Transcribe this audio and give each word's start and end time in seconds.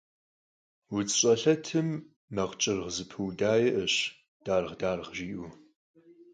УдзщӀэлъэтым 0.95 1.89
макъ 2.35 2.55
кӀыргъ 2.61 2.89
зэпыуда 2.95 3.51
иӀэщ, 3.67 3.95
«дарг-дарг», 4.45 5.07
жиӀэу. 5.15 5.49